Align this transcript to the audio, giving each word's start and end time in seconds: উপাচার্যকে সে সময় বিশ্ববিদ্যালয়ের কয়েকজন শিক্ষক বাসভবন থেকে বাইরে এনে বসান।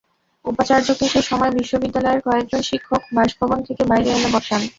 উপাচার্যকে 0.45 1.05
সে 1.07 1.21
সময় 1.21 1.51
বিশ্ববিদ্যালয়ের 1.57 2.21
কয়েকজন 2.21 2.61
শিক্ষক 2.69 3.01
বাসভবন 3.15 3.59
থেকে 3.67 3.83
বাইরে 3.85 4.09
এনে 4.11 4.29
বসান। 4.35 4.61